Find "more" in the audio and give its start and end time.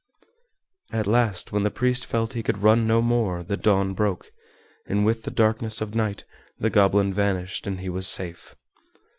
3.03-3.43